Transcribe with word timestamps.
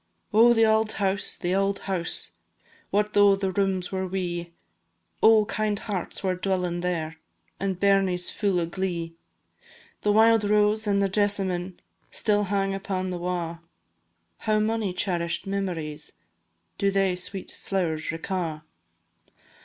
Oh, 0.33 0.51
the 0.51 0.65
auld 0.65 0.93
house, 0.93 1.37
the 1.37 1.53
auld 1.53 1.77
house! 1.81 2.31
What 2.89 3.13
though 3.13 3.35
the 3.35 3.51
rooms 3.51 3.91
were 3.91 4.07
wee? 4.07 4.51
Oh, 5.21 5.45
kind 5.45 5.77
hearts 5.77 6.23
were 6.23 6.33
dwelling 6.33 6.79
there, 6.81 7.17
And 7.59 7.79
bairnies 7.79 8.31
fu' 8.31 8.59
o' 8.59 8.65
glee! 8.65 9.13
The 10.01 10.11
wild 10.11 10.43
rose 10.43 10.87
and 10.87 11.03
the 11.03 11.07
jesamine 11.07 11.79
Still 12.09 12.45
hang 12.45 12.73
upon 12.73 13.11
the 13.11 13.19
wa'; 13.19 13.59
How 14.39 14.59
mony 14.59 14.91
cherish'd 14.91 15.45
memories 15.45 16.13
Do 16.79 16.89
they, 16.89 17.15
sweet 17.15 17.51
flowers, 17.61 18.09
reca'! 18.11 18.63